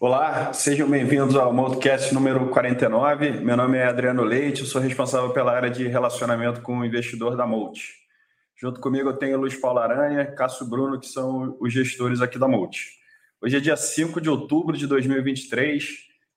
Olá, 0.00 0.52
sejam 0.52 0.88
bem-vindos 0.88 1.34
ao 1.34 1.52
Multicast 1.52 2.14
número 2.14 2.50
49. 2.50 3.32
Meu 3.40 3.56
nome 3.56 3.78
é 3.78 3.84
Adriano 3.84 4.22
Leite, 4.22 4.60
eu 4.60 4.66
sou 4.66 4.80
responsável 4.80 5.30
pela 5.30 5.52
área 5.52 5.68
de 5.68 5.88
relacionamento 5.88 6.62
com 6.62 6.78
o 6.78 6.84
investidor 6.84 7.36
da 7.36 7.44
Multi. 7.44 7.94
Junto 8.56 8.80
comigo 8.80 9.08
eu 9.08 9.16
tenho 9.16 9.36
Luiz 9.36 9.56
Paulo 9.56 9.80
Aranha, 9.80 10.24
Cássio 10.24 10.66
Bruno, 10.70 11.00
que 11.00 11.08
são 11.08 11.56
os 11.60 11.72
gestores 11.72 12.20
aqui 12.20 12.38
da 12.38 12.46
Multi. 12.46 12.92
Hoje 13.42 13.56
é 13.56 13.60
dia 13.60 13.76
5 13.76 14.20
de 14.20 14.30
outubro 14.30 14.76
de 14.76 14.86
2023, 14.86 15.84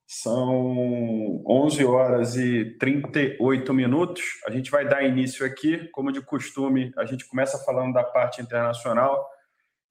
são 0.08 1.40
11 1.46 1.84
horas 1.84 2.34
e 2.34 2.64
38 2.80 3.72
minutos. 3.72 4.24
A 4.44 4.50
gente 4.50 4.72
vai 4.72 4.88
dar 4.88 5.04
início 5.04 5.46
aqui, 5.46 5.88
como 5.92 6.10
de 6.10 6.20
costume, 6.20 6.92
a 6.96 7.04
gente 7.04 7.24
começa 7.28 7.64
falando 7.64 7.92
da 7.92 8.02
parte 8.02 8.42
internacional 8.42 9.24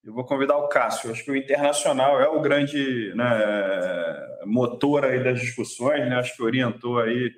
eu 0.03 0.13
vou 0.13 0.25
convidar 0.25 0.57
o 0.57 0.67
Cássio. 0.67 1.11
Acho 1.11 1.23
que 1.23 1.31
o 1.31 1.35
internacional 1.35 2.19
é 2.19 2.27
o 2.27 2.41
grande 2.41 3.13
né, 3.15 4.37
motor 4.45 5.05
aí 5.05 5.23
das 5.23 5.39
discussões, 5.39 6.09
né? 6.09 6.15
Acho 6.15 6.35
que 6.35 6.43
orientou 6.43 6.99
aí 6.99 7.31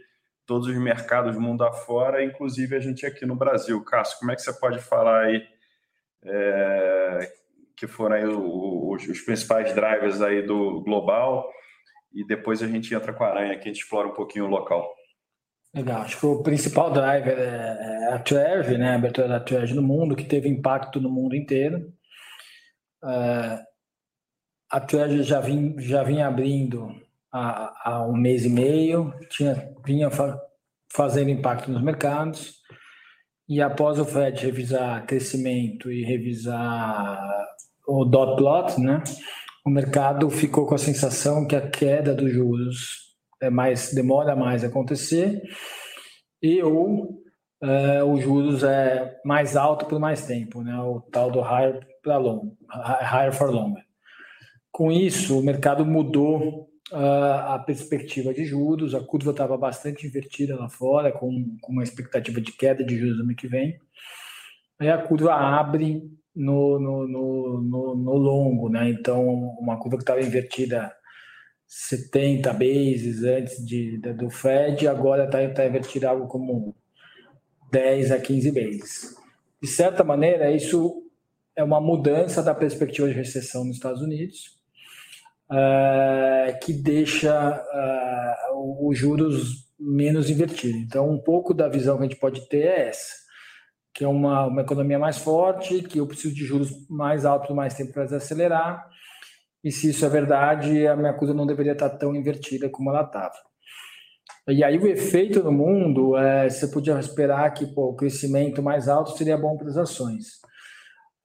todos 0.45 0.67
os 0.67 0.77
mercados 0.77 1.37
mundo 1.37 1.63
afora, 1.63 2.23
inclusive 2.23 2.75
a 2.75 2.79
gente 2.79 3.05
aqui 3.05 3.25
no 3.25 3.35
Brasil. 3.35 3.83
Cássio, 3.83 4.19
como 4.19 4.31
é 4.31 4.35
que 4.35 4.41
você 4.41 4.53
pode 4.53 4.79
falar 4.79 5.25
aí 5.25 5.45
é, 6.25 7.31
que 7.75 7.87
foram 7.87 8.15
aí 8.15 8.25
os, 8.25 9.07
os, 9.07 9.21
principais 9.21 9.73
drivers 9.73 10.21
aí 10.21 10.41
do 10.41 10.81
global 10.81 11.49
e 12.13 12.25
depois 12.25 12.61
a 12.61 12.67
gente 12.67 12.93
entra 12.93 13.11
com 13.11 13.23
a 13.23 13.29
aranha 13.29 13.57
que 13.57 13.63
a 13.63 13.73
gente 13.73 13.81
explora 13.81 14.07
um 14.07 14.13
pouquinho 14.13 14.45
o 14.45 14.49
local. 14.49 14.93
Legal, 15.75 16.01
acho 16.03 16.19
que 16.19 16.25
o 16.25 16.43
principal 16.43 16.91
driver 16.91 17.37
é, 17.37 18.07
é 18.09 18.13
a 18.13 18.19
Trev, 18.19 18.77
né, 18.77 18.91
a 18.91 18.95
abertura 18.95 19.27
da 19.27 19.39
Trev 19.39 19.71
no 19.71 19.81
mundo, 19.81 20.15
que 20.15 20.23
teve 20.23 20.47
impacto 20.47 21.01
no 21.01 21.09
mundo 21.09 21.35
inteiro. 21.35 21.91
Uh, 23.03 23.61
a 24.71 24.79
Treasury 24.79 25.23
já, 25.23 25.39
vim, 25.39 25.75
já 25.77 26.03
vinha 26.03 26.27
abrindo 26.27 26.89
há, 27.31 27.91
há, 27.91 28.07
um 28.07 28.15
mês 28.15 28.45
e 28.45 28.49
meio, 28.49 29.13
tinha, 29.29 29.71
vinha 29.85 30.09
fa 30.09 30.41
fazendo 30.91 31.31
impacto 31.31 31.71
nos 31.71 31.81
mercados, 31.81 32.61
e 33.49 33.61
após 33.61 33.99
o 33.99 34.05
Fed 34.05 34.45
revisar 34.45 35.05
crescimento 35.07 35.91
e 35.91 36.03
revisar 36.03 37.19
o 37.87 38.05
dot 38.05 38.37
plot, 38.37 38.79
né, 38.79 39.03
o 39.65 39.69
mercado 39.69 40.29
ficou 40.29 40.65
com 40.65 40.75
a 40.75 40.79
sensação 40.79 41.47
que 41.47 41.55
a 41.55 41.69
queda 41.69 42.13
dos 42.13 42.31
juros 42.31 43.15
é 43.41 43.49
mais 43.49 43.91
demora 43.93 44.35
mais 44.35 44.63
a 44.63 44.67
acontecer 44.67 45.41
e 46.41 46.61
ou 46.61 47.19
uh, 47.63 48.05
os 48.11 48.21
juros 48.21 48.63
é 48.63 49.19
mais 49.25 49.57
alto 49.57 49.87
por 49.87 49.99
mais 49.99 50.25
tempo, 50.25 50.61
né, 50.61 50.77
o 50.79 51.01
tal 51.01 51.31
do 51.31 51.41
higher 51.41 51.85
para 52.03 52.17
long, 52.17 52.55
higher 52.69 53.33
for 53.33 53.49
longer. 53.49 53.83
Com 54.71 54.91
isso, 54.91 55.39
o 55.39 55.43
mercado 55.43 55.85
mudou 55.85 56.69
uh, 56.91 57.53
a 57.53 57.59
perspectiva 57.59 58.33
de 58.33 58.45
juros, 58.45 58.93
a 58.93 59.01
curva 59.01 59.31
estava 59.31 59.57
bastante 59.57 60.05
invertida 60.05 60.55
lá 60.55 60.69
fora, 60.69 61.11
com, 61.11 61.57
com 61.61 61.71
uma 61.71 61.83
expectativa 61.83 62.41
de 62.41 62.51
queda 62.51 62.83
de 62.83 62.97
juros 62.97 63.17
no 63.17 63.23
ano 63.23 63.35
que 63.35 63.47
vem. 63.47 63.79
Aí 64.79 64.89
a 64.89 64.97
curva 64.97 65.33
abre 65.33 66.03
no, 66.35 66.79
no, 66.79 67.07
no, 67.07 67.95
no, 67.95 68.17
longo, 68.17 68.69
né? 68.69 68.89
Então, 68.89 69.25
uma 69.59 69.79
curva 69.79 69.97
que 69.97 70.03
estava 70.03 70.21
invertida 70.21 70.91
70 71.67 72.51
bases 72.53 73.23
antes 73.23 73.65
de 73.65 73.97
do 73.97 74.29
Fed, 74.29 74.87
agora 74.87 75.25
está 75.25 75.47
tá 75.49 75.65
invertida 75.65 76.09
algo 76.09 76.27
como 76.27 76.75
10 77.71 78.11
a 78.11 78.19
15 78.19 78.51
bases. 78.51 79.15
De 79.61 79.67
certa 79.67 80.03
maneira, 80.03 80.51
isso 80.51 81.02
é 81.55 81.63
uma 81.63 81.79
mudança 81.79 82.41
da 82.41 82.53
perspectiva 82.53 83.07
de 83.07 83.13
recessão 83.13 83.63
nos 83.63 83.75
Estados 83.75 84.01
Unidos, 84.01 84.59
uh, 85.51 86.59
que 86.63 86.73
deixa 86.73 87.63
uh, 88.53 88.87
os 88.87 88.97
juros 88.97 89.71
menos 89.79 90.29
invertidos. 90.29 90.81
Então, 90.81 91.09
um 91.09 91.19
pouco 91.19 91.53
da 91.53 91.67
visão 91.67 91.97
que 91.97 92.03
a 92.03 92.07
gente 92.07 92.19
pode 92.19 92.47
ter 92.47 92.63
é 92.63 92.89
essa, 92.89 93.13
que 93.93 94.03
é 94.03 94.07
uma, 94.07 94.47
uma 94.47 94.61
economia 94.61 94.97
mais 94.97 95.17
forte, 95.17 95.83
que 95.83 95.99
eu 95.99 96.07
preciso 96.07 96.33
de 96.33 96.45
juros 96.45 96.71
mais 96.89 97.25
altos 97.25 97.55
mais 97.55 97.75
tempo 97.75 97.93
para 97.93 98.05
desacelerar, 98.05 98.89
e 99.63 99.71
se 99.71 99.89
isso 99.91 100.05
é 100.05 100.09
verdade, 100.09 100.85
a 100.87 100.95
minha 100.95 101.13
coisa 101.13 101.33
não 101.33 101.45
deveria 101.45 101.71
estar 101.71 101.89
tão 101.91 102.15
invertida 102.15 102.69
como 102.69 102.89
ela 102.89 103.03
estava. 103.03 103.35
E 104.49 104.61
aí 104.61 104.77
o 104.77 104.87
efeito 104.87 105.41
no 105.41 105.53
mundo, 105.53 106.17
é, 106.17 106.49
você 106.49 106.67
podia 106.67 106.99
esperar 106.99 107.49
que 107.53 107.65
pô, 107.67 107.91
o 107.91 107.95
crescimento 107.95 108.61
mais 108.61 108.89
alto 108.89 109.17
seria 109.17 109.37
bom 109.37 109.55
para 109.55 109.69
as 109.69 109.77
ações. 109.77 110.41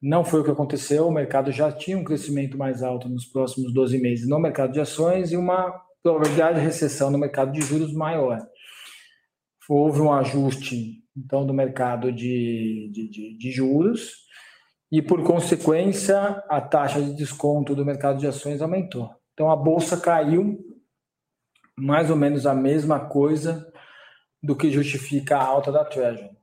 Não 0.01 0.25
foi 0.25 0.41
o 0.41 0.45
que 0.45 0.51
aconteceu, 0.51 1.09
o 1.09 1.13
mercado 1.13 1.51
já 1.51 1.73
tinha 1.73 1.99
um 1.99 2.05
crescimento 2.05 2.57
mais 2.57 2.83
alto 2.83 3.09
nos 3.09 3.27
próximos 3.27 3.73
12 3.73 3.99
meses 3.99 4.29
no 4.29 4.39
mercado 4.39 4.73
de 4.73 4.81
ações 4.81 5.33
e 5.33 5.37
uma 5.37 5.71
probabilidade 6.03 6.61
de 6.61 6.65
recessão 6.65 7.11
no 7.11 7.19
mercado 7.19 7.51
de 7.53 7.61
juros 7.61 7.93
maior. 7.93 8.41
Houve 9.69 10.01
um 10.01 10.13
ajuste, 10.13 11.03
então, 11.17 11.45
do 11.45 11.53
mercado 11.53 12.13
de, 12.13 12.91
de, 12.93 13.09
de, 13.09 13.37
de 13.37 13.51
juros 13.51 14.13
e, 14.91 15.03
por 15.03 15.23
consequência, 15.25 16.19
a 16.49 16.61
taxa 16.61 17.03
de 17.03 17.15
desconto 17.15 17.75
do 17.75 17.85
mercado 17.85 18.19
de 18.19 18.27
ações 18.27 18.63
aumentou. 18.63 19.11
Então, 19.35 19.51
a 19.51 19.57
bolsa 19.57 20.01
caiu 20.01 20.59
mais 21.77 22.09
ou 22.11 22.17
menos 22.17 22.47
a 22.47 22.55
mesma 22.55 23.01
coisa 23.01 23.71
do 24.43 24.57
que 24.57 24.71
justifica 24.71 25.37
a 25.37 25.45
alta 25.45 25.71
da 25.71 25.85
Treasury. 25.85 26.38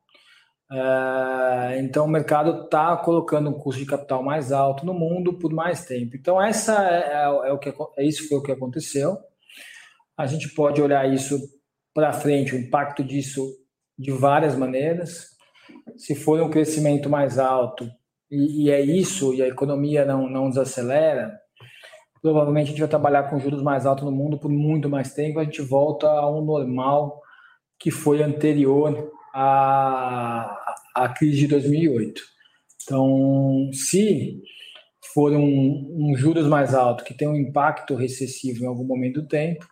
É, 0.71 1.79
então 1.79 2.05
o 2.05 2.09
mercado 2.09 2.63
está 2.63 2.97
colocando 2.97 3.49
um 3.49 3.53
custo 3.53 3.81
de 3.81 3.87
capital 3.87 4.23
mais 4.23 4.51
alto 4.51 4.85
no 4.85 4.93
mundo 4.93 5.37
por 5.37 5.53
mais 5.53 5.85
tempo. 5.85 6.15
Então 6.15 6.41
essa 6.41 6.83
é, 6.89 7.13
é, 7.13 7.49
é 7.49 7.53
o 7.53 7.59
que 7.59 7.73
é 7.97 8.03
isso 8.03 8.27
foi 8.27 8.37
o 8.37 8.43
que 8.43 8.51
aconteceu. 8.51 9.17
A 10.17 10.25
gente 10.25 10.49
pode 10.49 10.81
olhar 10.81 11.07
isso 11.11 11.39
para 11.93 12.13
frente, 12.13 12.55
o 12.55 12.59
impacto 12.59 13.03
disso 13.03 13.45
de 13.97 14.11
várias 14.11 14.55
maneiras. 14.55 15.29
Se 15.97 16.15
for 16.15 16.41
um 16.41 16.49
crescimento 16.49 17.09
mais 17.09 17.37
alto 17.37 17.87
e, 18.31 18.65
e 18.65 18.71
é 18.71 18.81
isso 18.81 19.33
e 19.33 19.43
a 19.43 19.47
economia 19.47 20.03
não 20.03 20.27
não 20.27 20.49
desacelera, 20.49 21.39
provavelmente 22.21 22.67
a 22.67 22.69
gente 22.71 22.79
vai 22.79 22.89
trabalhar 22.89 23.29
com 23.29 23.39
juros 23.39 23.61
mais 23.61 23.85
altos 23.85 24.03
no 24.03 24.11
mundo 24.11 24.39
por 24.39 24.49
muito 24.49 24.89
mais 24.89 25.13
tempo. 25.13 25.39
A 25.39 25.43
gente 25.43 25.61
volta 25.61 26.07
ao 26.09 26.43
normal 26.43 27.21
que 27.79 27.91
foi 27.91 28.23
anterior 28.23 29.11
a, 29.35 30.75
a 30.95 31.09
crise 31.09 31.39
de 31.39 31.47
2008. 31.47 32.21
Então, 32.81 33.69
se 33.73 34.41
for 35.13 35.33
um, 35.33 35.93
um 35.93 36.15
juros 36.15 36.47
mais 36.47 36.73
alto 36.73 37.03
que 37.03 37.13
tem 37.13 37.27
um 37.27 37.35
impacto 37.35 37.95
recessivo 37.95 38.63
em 38.63 38.67
algum 38.67 38.85
momento 38.85 39.21
do 39.21 39.27
tempo, 39.27 39.67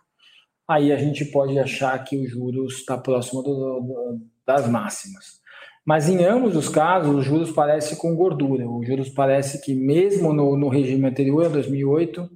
aí 0.68 0.92
a 0.92 0.98
gente 0.98 1.24
pode 1.26 1.58
achar 1.58 1.98
que 2.04 2.16
o 2.16 2.28
juros 2.28 2.80
está 2.80 2.98
próximo 2.98 3.42
do, 3.42 3.54
do, 3.54 4.20
das 4.46 4.68
máximas. 4.68 5.42
Mas 5.86 6.08
em 6.10 6.22
ambos 6.24 6.56
os 6.56 6.68
casos, 6.68 7.14
os 7.14 7.24
juros 7.24 7.50
parece 7.50 7.96
com 7.96 8.14
gordura. 8.14 8.68
Os 8.68 8.86
juros 8.86 9.08
parece 9.08 9.62
que 9.62 9.74
mesmo 9.74 10.32
no, 10.32 10.56
no 10.58 10.68
regime 10.68 11.06
anterior, 11.06 11.46
a 11.46 11.48
2008, 11.48 12.28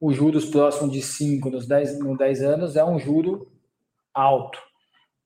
os 0.00 0.16
juros 0.16 0.46
próximos 0.46 0.92
de 0.92 1.02
5 1.02 1.50
nos 1.50 1.66
10, 1.66 1.98
nos 1.98 2.16
10 2.16 2.42
anos 2.42 2.76
é 2.76 2.84
um 2.84 2.98
juro 2.98 3.50
alto 4.14 4.58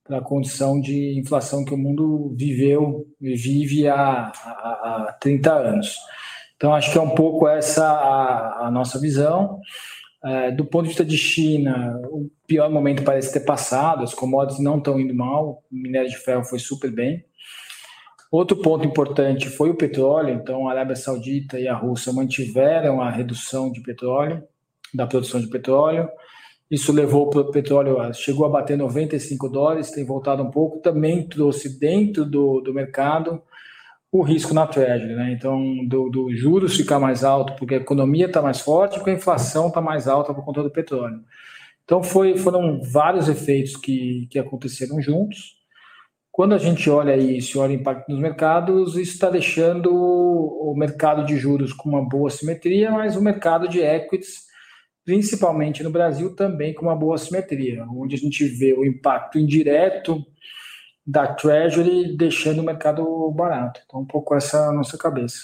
para 0.09 0.19
a 0.19 0.23
condição 0.23 0.81
de 0.81 1.19
inflação 1.19 1.67
que 1.67 1.75
o 1.75 1.79
mundo 1.79 2.35
viveu 2.35 3.07
e 3.21 3.37
vive 3.37 3.87
há, 3.87 4.33
há, 4.35 5.07
há 5.11 5.17
30 5.21 5.53
anos. 5.53 5.99
Então, 6.57 6.75
acho 6.75 6.91
que 6.91 6.99
é 6.99 7.01
um 7.01 7.15
pouco 7.15 7.47
essa 7.47 7.87
a, 7.87 8.67
a 8.67 8.71
nossa 8.71 8.99
visão. 8.99 9.61
É, 10.25 10.51
do 10.51 10.65
ponto 10.65 10.85
de 10.85 10.89
vista 10.89 11.05
de 11.05 11.17
China, 11.17 12.01
o 12.11 12.29
pior 12.47 12.71
momento 12.71 13.05
parece 13.05 13.33
ter 13.33 13.41
passado, 13.41 14.03
as 14.03 14.15
commodities 14.15 14.65
não 14.65 14.79
estão 14.79 14.99
indo 14.99 15.15
mal, 15.15 15.63
o 15.71 15.77
minério 15.77 16.09
de 16.09 16.17
ferro 16.17 16.43
foi 16.43 16.59
super 16.59 16.91
bem. 16.91 17.23
Outro 18.31 18.57
ponto 18.57 18.87
importante 18.87 19.49
foi 19.49 19.71
o 19.71 19.77
petróleo, 19.77 20.35
então 20.35 20.69
a 20.69 20.73
Arábia 20.73 20.97
Saudita 20.97 21.61
e 21.61 21.69
a 21.69 21.75
Rússia 21.75 22.13
mantiveram 22.13 23.01
a 23.01 23.11
redução 23.11 23.71
de 23.71 23.81
petróleo, 23.81 24.43
da 24.93 25.07
produção 25.07 25.41
de 25.41 25.49
petróleo. 25.49 26.09
Isso 26.70 26.92
levou 26.92 27.30
o 27.34 27.50
petróleo, 27.50 27.97
chegou 28.12 28.44
a 28.44 28.48
bater 28.48 28.76
95 28.76 29.48
dólares, 29.48 29.91
tem 29.91 30.04
voltado 30.04 30.42
um 30.42 30.50
pouco, 30.50 30.80
também 30.80 31.26
trouxe 31.26 31.78
dentro 31.78 32.26
do, 32.26 32.60
do 32.60 32.74
mercado 32.74 33.42
o 34.10 34.22
risco 34.22 34.54
na 34.54 34.66
Treasury, 34.66 35.15
né? 35.15 35.32
Então, 35.32 35.86
do, 35.86 36.09
do 36.09 36.34
juros 36.34 36.76
ficar 36.76 36.98
mais 36.98 37.24
alto, 37.24 37.54
porque 37.56 37.74
a 37.74 37.78
economia 37.78 38.26
está 38.26 38.41
mais 38.41 38.60
forte, 38.60 38.97
porque 38.97 39.10
a 39.10 39.15
inflação 39.15 39.68
está 39.68 39.80
mais 39.80 40.09
alta 40.09 40.32
por 40.32 40.44
conta 40.44 40.62
do 40.62 40.70
petróleo. 40.70 41.22
Então, 41.84 42.03
foi, 42.03 42.36
foram 42.36 42.80
vários 42.82 43.28
efeitos 43.28 43.76
que, 43.76 44.26
que 44.30 44.38
aconteceram 44.38 45.00
juntos. 45.00 45.59
Quando 46.32 46.54
a 46.54 46.59
gente 46.59 46.88
olha 46.88 47.16
isso, 47.16 47.60
olha 47.60 47.72
o 47.72 47.80
impacto 47.80 48.10
nos 48.10 48.20
mercados, 48.20 48.97
isso 48.97 49.12
está 49.12 49.28
deixando 49.28 49.92
o 49.92 50.74
mercado 50.76 51.24
de 51.26 51.36
juros 51.36 51.72
com 51.72 51.88
uma 51.88 52.06
boa 52.06 52.30
simetria, 52.30 52.91
mas 52.91 53.16
o 53.16 53.22
mercado 53.22 53.68
de 53.68 53.80
equities 53.80 54.47
principalmente 55.09 55.83
no 55.83 55.89
Brasil, 55.89 56.37
também 56.37 56.75
com 56.75 56.83
uma 56.83 56.95
boa 56.95 57.16
simetria, 57.16 57.83
onde 57.91 58.15
a 58.15 58.19
gente 58.19 58.45
vê 58.45 58.75
o 58.75 58.84
impacto 58.84 59.39
indireto 59.39 60.22
da 61.07 61.27
Treasury 61.27 62.15
deixando 62.15 62.59
o 62.59 62.63
mercado 62.63 63.31
barato. 63.31 63.81
Então, 63.87 64.01
um 64.01 64.05
pouco 64.05 64.34
essa 64.34 64.71
nossa 64.71 64.99
cabeça. 64.99 65.39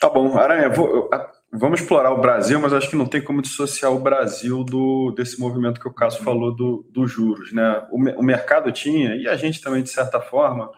Tá 0.00 0.10
bom, 0.10 0.36
Aranha, 0.36 0.68
vou, 0.68 1.08
vamos 1.52 1.80
explorar 1.80 2.10
o 2.10 2.20
Brasil, 2.20 2.58
mas 2.58 2.72
acho 2.72 2.90
que 2.90 2.96
não 2.96 3.06
tem 3.06 3.22
como 3.22 3.40
dissociar 3.40 3.92
o 3.92 4.00
Brasil 4.00 4.64
do 4.64 5.12
desse 5.12 5.38
movimento 5.38 5.78
que 5.78 5.86
o 5.86 5.94
Cássio 5.94 6.24
falou 6.24 6.52
dos 6.52 6.84
do 6.90 7.06
juros. 7.06 7.52
Né? 7.52 7.86
O, 7.92 8.18
o, 8.18 8.22
mercado 8.24 8.72
tinha, 8.72 9.14
e 9.14 9.28
a 9.28 9.36
gente 9.36 9.60
também, 9.60 9.84
de 9.84 9.90
certa 9.90 10.20
forma, 10.20 10.68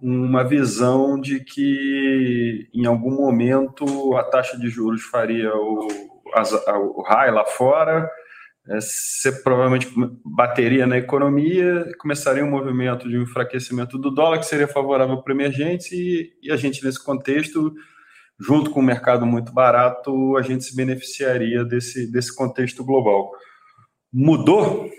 uma 0.00 0.42
visão 0.42 1.20
de 1.20 1.40
que 1.40 2.70
em 2.72 2.86
algum 2.86 3.14
momento 3.16 4.16
a 4.16 4.24
taxa 4.24 4.56
de 4.56 4.70
juros 4.70 5.02
faria 5.02 5.54
o, 5.54 6.09
a, 6.34 6.78
o 6.78 7.02
high 7.02 7.30
lá 7.30 7.44
fora, 7.44 8.10
é, 8.68 8.80
você 8.80 9.32
provavelmente 9.42 9.88
bateria 10.24 10.86
na 10.86 10.98
economia, 10.98 11.90
começaria 11.98 12.44
um 12.44 12.50
movimento 12.50 13.08
de 13.08 13.16
enfraquecimento 13.16 13.98
do 13.98 14.10
dólar 14.10 14.38
que 14.38 14.46
seria 14.46 14.68
favorável 14.68 15.22
para 15.22 15.32
emergentes 15.32 15.90
e, 15.92 16.32
e 16.42 16.52
a 16.52 16.56
gente, 16.56 16.84
nesse 16.84 17.02
contexto, 17.02 17.74
junto 18.38 18.70
com 18.70 18.80
um 18.80 18.84
mercado 18.84 19.26
muito 19.26 19.52
barato, 19.52 20.36
a 20.36 20.42
gente 20.42 20.64
se 20.64 20.76
beneficiaria 20.76 21.64
desse, 21.64 22.10
desse 22.10 22.34
contexto 22.34 22.84
global. 22.84 23.30
Mudou? 24.12 24.90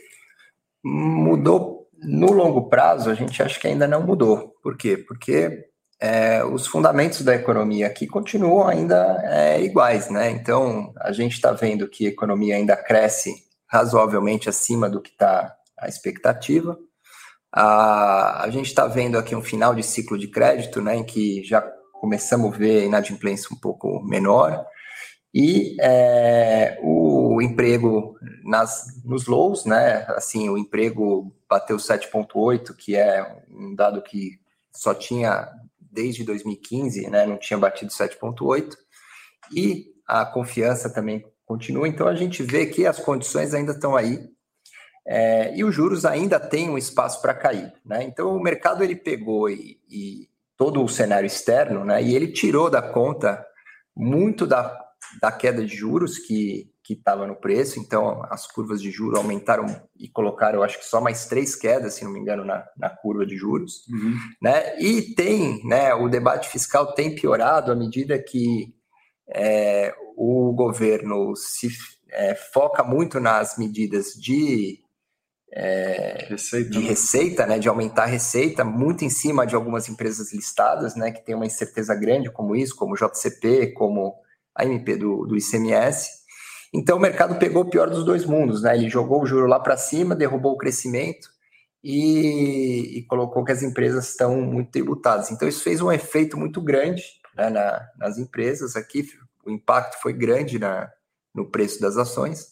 Mudou 0.83 1.87
no 2.03 2.31
longo 2.31 2.67
prazo, 2.67 3.09
a 3.09 3.13
gente 3.13 3.41
acha 3.41 3.59
que 3.59 3.67
ainda 3.67 3.87
não 3.87 4.01
mudou. 4.05 4.55
Por 4.61 4.75
quê? 4.75 4.97
Porque 4.97 5.70
é, 6.01 6.43
os 6.43 6.65
fundamentos 6.65 7.21
da 7.21 7.35
economia 7.35 7.85
aqui 7.85 8.07
continuam 8.07 8.67
ainda 8.67 9.21
é, 9.23 9.61
iguais, 9.61 10.09
né? 10.09 10.31
Então, 10.31 10.91
a 10.99 11.11
gente 11.11 11.33
está 11.33 11.51
vendo 11.51 11.87
que 11.87 12.07
a 12.07 12.09
economia 12.09 12.55
ainda 12.55 12.75
cresce 12.75 13.35
razoavelmente 13.67 14.49
acima 14.49 14.89
do 14.89 14.99
que 14.99 15.11
está 15.11 15.55
a 15.79 15.87
expectativa. 15.87 16.75
A, 17.53 18.43
a 18.43 18.49
gente 18.49 18.65
está 18.65 18.87
vendo 18.87 19.15
aqui 19.15 19.35
um 19.35 19.43
final 19.43 19.75
de 19.75 19.83
ciclo 19.83 20.17
de 20.17 20.27
crédito, 20.27 20.81
né, 20.81 20.95
em 20.95 21.03
que 21.03 21.43
já 21.43 21.61
começamos 21.93 22.55
a 22.55 22.57
ver 22.57 22.85
inadimplência 22.85 23.49
um 23.53 23.59
pouco 23.59 24.01
menor, 24.03 24.65
e 25.31 25.77
é, 25.79 26.79
o 26.81 27.39
emprego 27.41 28.15
nas, 28.43 29.01
nos 29.05 29.27
lows, 29.27 29.65
né? 29.65 30.05
Assim, 30.09 30.49
o 30.49 30.57
emprego 30.57 31.31
bateu 31.47 31.77
7,8, 31.77 32.75
que 32.75 32.95
é 32.95 33.23
um 33.49 33.75
dado 33.75 34.01
que 34.01 34.39
só 34.73 34.93
tinha 34.93 35.47
desde 35.91 36.23
2015, 36.23 37.09
né? 37.09 37.25
Não 37.25 37.37
tinha 37.37 37.59
batido 37.59 37.91
7,8, 37.91 38.75
e 39.51 39.87
a 40.07 40.25
confiança 40.25 40.89
também 40.89 41.23
continua. 41.45 41.87
Então 41.87 42.07
a 42.07 42.15
gente 42.15 42.41
vê 42.43 42.65
que 42.65 42.85
as 42.85 42.99
condições 42.99 43.53
ainda 43.53 43.73
estão 43.73 43.95
aí 43.95 44.29
é, 45.05 45.55
e 45.55 45.63
os 45.63 45.75
juros 45.75 46.05
ainda 46.05 46.39
têm 46.39 46.69
um 46.69 46.77
espaço 46.77 47.21
para 47.21 47.33
cair. 47.33 47.73
Né? 47.85 48.03
Então 48.03 48.35
o 48.35 48.41
mercado 48.41 48.83
ele 48.83 48.95
pegou 48.95 49.49
e, 49.49 49.79
e 49.89 50.29
todo 50.57 50.83
o 50.83 50.87
cenário 50.87 51.27
externo, 51.27 51.83
né? 51.83 52.01
E 52.01 52.15
ele 52.15 52.31
tirou 52.31 52.69
da 52.69 52.81
conta 52.81 53.43
muito 53.95 54.45
da, 54.45 54.79
da 55.19 55.31
queda 55.31 55.65
de 55.65 55.75
juros 55.75 56.19
que 56.19 56.70
que 56.95 57.01
estava 57.01 57.27
no 57.27 57.35
preço, 57.35 57.79
então 57.79 58.23
as 58.29 58.47
curvas 58.47 58.81
de 58.81 58.91
juros 58.91 59.17
aumentaram 59.17 59.65
e 59.97 60.07
colocaram, 60.07 60.59
eu 60.59 60.63
acho 60.63 60.79
que 60.79 60.85
só 60.85 61.01
mais 61.01 61.25
três 61.25 61.55
quedas, 61.55 61.93
se 61.93 62.03
não 62.03 62.11
me 62.11 62.19
engano, 62.19 62.43
na, 62.45 62.65
na 62.77 62.89
curva 62.89 63.25
de 63.25 63.35
juros, 63.35 63.87
uhum. 63.87 64.15
né? 64.41 64.79
E 64.79 65.13
tem, 65.15 65.65
né? 65.65 65.93
O 65.93 66.09
debate 66.09 66.49
fiscal 66.49 66.93
tem 66.93 67.15
piorado 67.15 67.71
à 67.71 67.75
medida 67.75 68.17
que 68.21 68.73
é, 69.33 69.93
o 70.15 70.53
governo 70.53 71.35
se 71.35 71.69
é, 72.11 72.35
foca 72.35 72.83
muito 72.83 73.19
nas 73.19 73.57
medidas 73.57 74.13
de 74.13 74.79
é, 75.53 76.27
receita, 76.29 76.69
de 76.69 76.79
né? 76.79 76.87
receita, 76.87 77.45
né, 77.45 77.59
de 77.59 77.67
aumentar 77.67 78.03
a 78.03 78.07
receita, 78.07 78.63
muito 78.63 79.03
em 79.03 79.09
cima 79.09 79.45
de 79.45 79.55
algumas 79.55 79.89
empresas 79.89 80.33
listadas, 80.33 80.95
né, 80.95 81.11
que 81.11 81.25
tem 81.25 81.35
uma 81.35 81.45
incerteza 81.45 81.93
grande 81.93 82.31
como 82.31 82.55
isso, 82.55 82.75
como 82.75 82.93
o 82.93 82.97
JCP, 82.97 83.73
como 83.73 84.15
a 84.55 84.65
MP 84.65 84.95
do, 84.95 85.25
do 85.25 85.37
ICMS. 85.37 86.20
Então 86.73 86.97
o 86.97 87.01
mercado 87.01 87.37
pegou 87.37 87.63
o 87.63 87.69
pior 87.69 87.89
dos 87.89 88.05
dois 88.05 88.25
mundos, 88.25 88.61
né? 88.61 88.75
Ele 88.75 88.89
jogou 88.89 89.21
o 89.21 89.25
juro 89.25 89.47
lá 89.47 89.59
para 89.59 89.77
cima, 89.77 90.15
derrubou 90.15 90.53
o 90.53 90.57
crescimento 90.57 91.29
e, 91.83 92.99
e, 92.99 93.03
colocou 93.03 93.43
que 93.43 93.51
as 93.51 93.61
empresas 93.61 94.09
estão 94.09 94.39
muito 94.41 94.71
tributadas. 94.71 95.31
Então 95.31 95.47
isso 95.47 95.63
fez 95.63 95.81
um 95.81 95.91
efeito 95.91 96.37
muito 96.37 96.61
grande 96.61 97.03
né, 97.35 97.49
na, 97.49 97.89
nas 97.97 98.17
empresas 98.17 98.75
aqui. 98.75 99.05
O 99.45 99.51
impacto 99.51 100.01
foi 100.01 100.13
grande 100.13 100.59
na, 100.59 100.89
no 101.35 101.49
preço 101.49 101.81
das 101.81 101.97
ações 101.97 102.51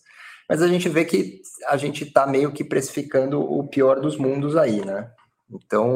mas 0.50 0.63
a 0.63 0.68
gente 0.68 0.89
vê 0.89 1.06
que 1.06 1.44
a 1.68 1.77
gente 1.77 2.04
está 2.04 2.25
meio 2.25 2.51
que 2.51 2.63
precificando 2.63 3.39
o 3.39 3.68
pior 3.68 4.01
dos 4.01 4.18
mundos 4.18 4.57
aí, 4.57 4.83
né? 4.83 5.12
Então, 5.48 5.88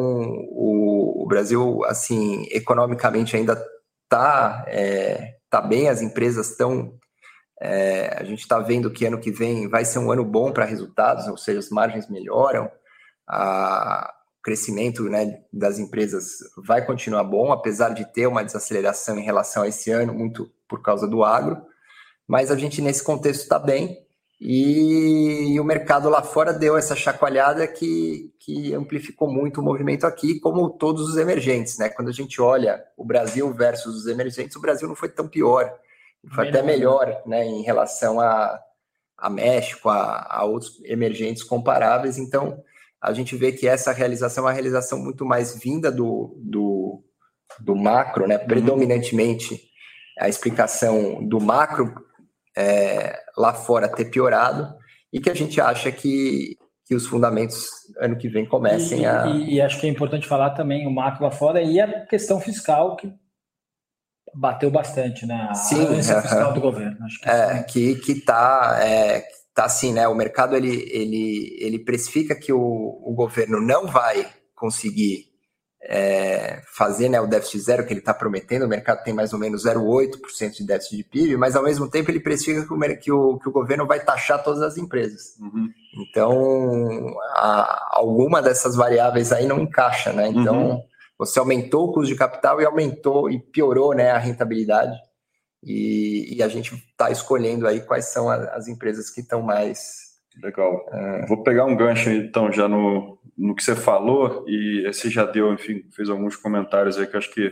o, 0.52 1.24
o 1.24 1.28
Brasil, 1.28 1.84
assim, 1.86 2.46
economicamente 2.52 3.36
ainda 3.36 3.54
está 4.04 4.64
é, 4.68 5.38
tá 5.50 5.60
bem, 5.60 5.90
as 5.90 6.04
empresas 6.04 6.52
estão. 6.52 6.94
É, 7.66 8.18
a 8.20 8.26
gente 8.26 8.42
está 8.42 8.60
vendo 8.60 8.92
que 8.92 9.06
ano 9.06 9.18
que 9.18 9.32
vem 9.32 9.70
vai 9.70 9.86
ser 9.86 9.98
um 9.98 10.12
ano 10.12 10.26
bom 10.26 10.52
para 10.52 10.66
resultados, 10.66 11.30
ou 11.30 11.38
seja, 11.38 11.60
as 11.60 11.70
margens 11.70 12.10
melhoram, 12.10 12.70
a, 13.26 14.14
o 14.38 14.44
crescimento 14.44 15.04
né, 15.04 15.42
das 15.52 15.80
empresas 15.80 16.40
vai 16.58 16.86
continuar 16.86 17.24
bom, 17.24 17.54
apesar 17.54 17.94
de 17.94 18.04
ter 18.12 18.28
uma 18.28 18.44
desaceleração 18.44 19.18
em 19.18 19.24
relação 19.24 19.64
a 19.64 19.70
esse 19.70 19.90
ano, 19.90 20.14
muito 20.14 20.52
por 20.68 20.82
causa 20.82 21.08
do 21.08 21.24
agro, 21.24 21.66
mas 22.28 22.52
a 22.52 22.58
gente 22.58 22.82
nesse 22.82 23.02
contexto 23.02 23.44
está 23.44 23.58
bem 23.58 23.98
e, 24.42 25.58
o 25.58 25.64
mercado 25.64 26.10
lá 26.10 26.22
fora 26.22 26.52
deu 26.52 26.76
essa 26.78 26.98
chacoalhada 26.98 27.66
que, 27.66 28.30
que 28.40 28.74
amplificou 28.74 29.32
muito 29.32 29.62
o 29.62 29.64
movimento 29.64 30.06
aqui, 30.06 30.38
como 30.38 30.70
todos 30.70 31.08
os 31.08 31.16
emergentes, 31.16 31.78
né? 31.78 31.88
Quando 31.88 32.10
a 32.10 32.12
gente 32.12 32.42
olha 32.42 32.84
o 32.98 33.06
Brasil 33.06 33.54
versus 33.54 33.96
os 33.96 34.06
emergentes, 34.06 34.58
o 34.58 34.62
Brasil 34.62 34.86
não 34.86 34.96
foi 34.96 35.08
tão 35.08 35.30
pior, 35.30 35.74
foi 36.32 36.50
até 36.50 36.62
melhor, 36.62 37.22
né? 37.26 37.46
Em 37.46 37.62
relação 37.62 38.20
a, 38.20 38.60
a 39.18 39.30
México, 39.30 39.90
a, 39.90 40.28
a 40.30 40.44
outros 40.46 40.82
emergentes 40.86 41.44
comparáveis. 41.44 42.18
Então, 42.18 42.62
a 43.02 43.12
gente 43.14 43.36
vê 43.36 43.52
que 43.52 43.68
essa 43.68 43.92
realização 43.92 44.44
é 44.44 44.48
uma 44.48 44.54
realização 44.54 44.98
muito 44.98 45.26
mais 45.26 45.58
vinda 45.60 45.92
do, 45.92 46.38
do, 46.40 47.04
do 47.60 47.76
macro, 47.76 48.28
né? 48.28 48.38
Uhum. 48.38 48.48
Predominantemente 48.48 49.62
a 50.18 50.30
explicação 50.30 51.28
do 51.28 51.42
macro 51.42 51.94
é, 52.56 53.20
lá 53.38 53.54
fora 53.54 53.90
ter 53.90 54.06
piorado 54.06 54.74
e 55.12 55.20
que 55.20 55.30
a 55.30 55.34
gente 55.34 55.60
acha 55.60 55.92
que, 55.92 56.58
que 56.86 56.96
os 56.96 57.06
fundamentos 57.06 57.68
ano 58.00 58.16
que 58.16 58.30
vem 58.30 58.46
comecem 58.46 59.02
e, 59.02 59.06
a. 59.06 59.26
E, 59.28 59.56
e, 59.56 59.62
acho 59.62 59.80
que 59.80 59.88
é 59.88 59.90
importante 59.90 60.28
falar 60.28 60.52
também 60.52 60.88
o 60.88 60.92
macro 60.92 61.24
lá 61.24 61.32
fora 61.32 61.62
e 61.62 61.80
a 61.82 62.06
questão 62.06 62.40
fiscal 62.40 62.96
que 62.96 63.12
bateu 64.36 64.72
bastante, 64.72 65.26
né? 65.26 65.48
A 65.50 65.54
Sim, 65.54 65.84
uh 65.84 65.90
-huh. 65.92 66.22
fiscal 66.22 66.54
do 66.54 66.62
governo. 66.62 66.98
Acho 67.04 67.20
que 67.20 67.30
é, 67.30 67.64
que, 67.64 67.96
que 67.96 68.16
tá, 68.22 68.80
é, 68.82 69.24
tá 69.54 69.66
assim, 69.66 69.94
né? 69.94 70.08
O 70.08 70.16
mercado 70.16 70.56
ele, 70.56 70.90
ele, 70.92 71.58
ele 71.60 71.80
precifica 71.80 72.36
que 72.36 72.52
o, 72.52 72.60
o 72.60 73.14
governo 73.14 73.62
não 73.62 73.88
vai 73.88 74.28
conseguir 74.56 75.34
é, 75.86 76.62
fazer 76.66 77.10
né, 77.10 77.20
o 77.20 77.28
déficit 77.28 77.60
zero 77.60 77.86
que 77.86 77.92
ele 77.92 78.00
está 78.00 78.14
prometendo, 78.14 78.64
o 78.64 78.70
mercado 78.70 79.04
tem 79.04 79.14
mais 79.14 79.34
ou 79.34 79.40
menos 79.40 79.66
0,8% 79.66 80.52
de 80.52 80.66
déficit 80.66 80.98
de 80.98 81.04
PIB, 81.04 81.38
mas 81.38 81.56
ao 81.56 81.64
mesmo 81.64 81.90
tempo 81.90 82.10
ele 82.10 82.22
precifica 82.22 82.66
que 82.66 82.74
o, 82.74 82.98
que 82.98 83.12
o, 83.12 83.40
que 83.40 83.50
o 83.50 83.52
governo 83.52 83.86
vai 83.86 84.00
taxar 84.00 84.42
todas 84.42 84.62
as 84.62 84.78
empresas. 84.78 85.38
Uhum. 85.40 85.70
Então, 86.00 87.16
a, 87.36 87.98
alguma 87.98 88.42
dessas 88.42 88.76
variáveis 88.76 89.32
aí 89.32 89.46
não 89.46 89.60
encaixa, 89.60 90.14
né? 90.14 90.28
Então, 90.30 90.72
uhum. 90.72 90.84
Você 91.18 91.40
aumentou 91.40 91.90
o 91.90 91.94
custo 91.94 92.12
de 92.14 92.18
capital 92.18 92.62
e 92.62 92.66
aumentou 92.66 93.30
e 93.30 93.40
piorou 93.40 93.94
né, 93.94 94.12
a 94.12 94.18
rentabilidade. 94.18 94.98
E, 95.64 96.36
e 96.36 96.44
a 96.44 96.48
gente 96.48 96.76
está 96.76 97.10
escolhendo 97.10 97.68
aí 97.68 97.82
quais 97.82 98.12
são 98.12 98.30
as 98.30 98.68
empresas 98.68 99.10
que 99.10 99.22
estão 99.22 99.42
mais 99.42 100.14
Legal. 100.42 100.86
É... 100.92 101.26
Vou 101.26 101.44
pegar 101.44 101.66
um 101.66 101.76
gancho 101.76 102.10
então 102.10 102.52
já 102.52 102.68
no, 102.68 103.20
no 103.38 103.56
que 103.56 103.64
você 103.64 103.76
falou 103.76 104.46
e 104.48 104.84
você 104.88 105.10
já 105.10 105.26
deu, 105.26 105.54
enfim, 105.54 105.84
fez 105.92 106.10
alguns 106.10 106.36
comentários 106.36 106.98
aí 106.98 107.06
que 107.06 107.18
acho 107.18 107.32
que 107.32 107.52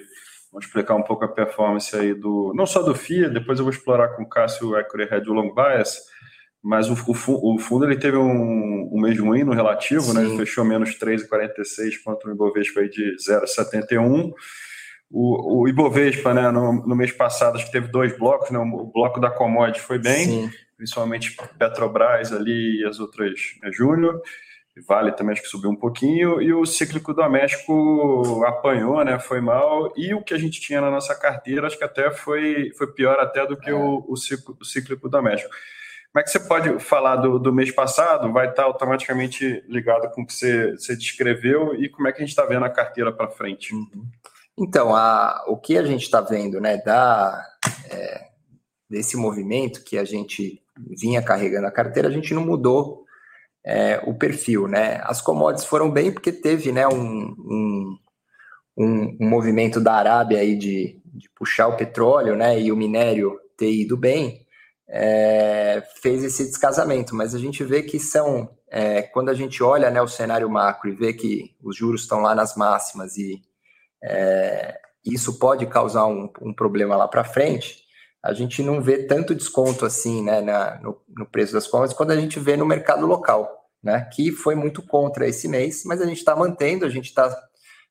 vão 0.51 0.59
explicar 0.59 0.95
um 0.95 1.03
pouco 1.03 1.23
a 1.23 1.27
performance 1.27 1.95
aí 1.95 2.13
do, 2.13 2.53
não 2.55 2.65
só 2.65 2.81
do 2.81 2.95
FIA, 2.95 3.29
depois 3.29 3.59
eu 3.59 3.65
vou 3.65 3.73
explorar 3.73 4.09
com 4.09 4.23
o 4.23 4.29
Cássio 4.29 4.69
o 4.69 4.77
Equity 4.77 5.09
Red 5.09 5.23
Long 5.25 5.53
Bias, 5.53 6.01
mas 6.63 6.89
o, 6.89 6.93
o, 6.93 7.55
o, 7.55 7.57
fundo 7.57 7.85
ele 7.85 7.97
teve 7.97 8.17
um, 8.17 8.89
um 8.93 9.01
mês 9.01 9.19
ruim 9.19 9.43
no 9.43 9.53
relativo, 9.53 10.13
né? 10.13 10.23
Ele 10.23 10.37
fechou 10.37 10.63
menos 10.63 10.91
3,46 10.91 12.03
contra 12.03 12.29
o 12.29 12.33
Ibovespa 12.33 12.81
aí 12.81 12.89
de 12.89 13.15
0,71. 13.17 14.31
O, 15.09 15.61
o 15.61 15.67
Ibovespa, 15.67 16.33
né, 16.33 16.51
no, 16.51 16.73
no, 16.73 16.95
mês 16.95 17.11
passado, 17.11 17.55
acho 17.55 17.65
que 17.65 17.71
teve 17.71 17.87
dois 17.87 18.17
blocos, 18.17 18.51
né? 18.51 18.59
O 18.59 18.85
bloco 18.85 19.19
da 19.19 19.31
commodity 19.31 19.81
foi 19.81 19.97
bem, 19.97 20.25
Sim. 20.25 20.51
principalmente 20.77 21.35
Petrobras 21.57 22.31
ali 22.31 22.81
e 22.81 22.85
as 22.85 22.99
outras 22.99 23.33
né, 23.61 23.71
Júnior. 23.71 24.21
Vale 24.87 25.11
também 25.11 25.33
acho 25.33 25.41
que 25.41 25.49
subiu 25.49 25.69
um 25.69 25.75
pouquinho, 25.75 26.41
e 26.41 26.53
o 26.53 26.65
cíclico 26.65 27.13
doméstico 27.13 28.45
apanhou, 28.45 29.03
né? 29.03 29.19
Foi 29.19 29.41
mal, 29.41 29.91
e 29.97 30.13
o 30.13 30.23
que 30.23 30.33
a 30.33 30.37
gente 30.37 30.61
tinha 30.61 30.79
na 30.79 30.89
nossa 30.89 31.13
carteira, 31.13 31.67
acho 31.67 31.77
que 31.77 31.83
até 31.83 32.09
foi, 32.09 32.71
foi 32.77 32.87
pior 32.93 33.19
até 33.19 33.45
do 33.45 33.57
que 33.57 33.69
é. 33.69 33.73
o, 33.73 34.05
o, 34.07 34.15
ciclo, 34.15 34.55
o 34.59 34.63
cíclico 34.63 35.09
doméstico. 35.09 35.53
Como 36.11 36.21
é 36.21 36.23
que 36.23 36.29
você 36.29 36.39
pode 36.41 36.79
falar 36.79 37.15
do, 37.17 37.39
do 37.39 37.53
mês 37.53 37.71
passado? 37.71 38.31
Vai 38.33 38.49
estar 38.49 38.63
automaticamente 38.63 39.63
ligado 39.67 40.11
com 40.11 40.23
o 40.23 40.25
que 40.25 40.33
você, 40.33 40.71
você 40.71 40.95
descreveu 40.95 41.73
e 41.75 41.87
como 41.87 42.07
é 42.07 42.11
que 42.11 42.17
a 42.17 42.21
gente 42.21 42.31
está 42.31 42.45
vendo 42.45 42.65
a 42.65 42.69
carteira 42.69 43.13
para 43.13 43.29
frente? 43.29 43.73
Uhum. 43.73 44.05
Então, 44.57 44.93
a, 44.93 45.45
o 45.47 45.55
que 45.55 45.77
a 45.77 45.83
gente 45.83 46.03
está 46.03 46.19
vendo, 46.19 46.59
né, 46.59 46.77
da, 46.77 47.41
é, 47.89 48.27
desse 48.89 49.15
movimento 49.15 49.83
que 49.85 49.97
a 49.97 50.03
gente 50.03 50.61
vinha 50.77 51.21
carregando 51.21 51.67
a 51.67 51.71
carteira, 51.71 52.09
a 52.09 52.11
gente 52.11 52.33
não 52.33 52.45
mudou 52.45 53.05
é, 53.65 54.01
o 54.05 54.13
perfil, 54.13 54.67
né? 54.67 54.99
As 55.03 55.21
commodities 55.21 55.67
foram 55.67 55.89
bem 55.89 56.11
porque 56.11 56.31
teve, 56.31 56.71
né, 56.71 56.87
um, 56.87 57.35
um, 57.39 57.97
um, 58.77 59.17
um 59.21 59.29
movimento 59.29 59.79
da 59.79 59.93
Arábia 59.93 60.39
aí 60.39 60.57
de, 60.57 60.99
de, 61.05 61.29
puxar 61.35 61.67
o 61.67 61.77
petróleo, 61.77 62.35
né, 62.35 62.59
e 62.59 62.71
o 62.71 62.75
minério 62.75 63.39
ter 63.57 63.71
ido 63.71 63.95
bem, 63.95 64.45
é, 64.93 65.81
fez 66.01 66.21
esse 66.21 66.43
descasamento, 66.43 67.15
mas 67.15 67.33
a 67.33 67.39
gente 67.39 67.63
vê 67.63 67.81
que 67.81 67.97
são, 67.97 68.49
é, 68.69 69.01
quando 69.01 69.29
a 69.29 69.33
gente 69.33 69.63
olha, 69.63 69.89
né, 69.89 70.01
o 70.01 70.07
cenário 70.07 70.49
macro 70.49 70.89
e 70.89 70.95
vê 70.95 71.13
que 71.13 71.55
os 71.63 71.77
juros 71.77 72.01
estão 72.01 72.19
lá 72.19 72.35
nas 72.35 72.57
máximas 72.57 73.15
e 73.15 73.41
é, 74.03 74.77
isso 75.05 75.39
pode 75.39 75.65
causar 75.65 76.05
um, 76.07 76.29
um 76.41 76.53
problema 76.53 76.97
lá 76.97 77.07
para 77.07 77.23
frente, 77.23 77.85
a 78.21 78.33
gente 78.33 78.61
não 78.61 78.81
vê 78.81 79.03
tanto 79.03 79.33
desconto 79.33 79.85
assim 79.85 80.21
né, 80.21 80.41
na, 80.41 80.79
no, 80.81 81.01
no, 81.17 81.25
preço 81.25 81.53
das 81.53 81.67
commodities 81.67 81.97
quando 81.97 82.11
a 82.11 82.19
gente 82.19 82.37
vê 82.37 82.57
no 82.57 82.65
mercado 82.65 83.05
local, 83.05 83.49
né, 83.81 84.09
que 84.13 84.29
foi 84.33 84.55
muito 84.55 84.81
contra 84.81 85.25
esse 85.25 85.47
mês, 85.47 85.83
mas 85.85 86.01
a 86.01 86.05
gente 86.05 86.17
está 86.17 86.35
mantendo, 86.35 86.85
a 86.85 86.89
gente 86.89 87.05
está 87.05 87.33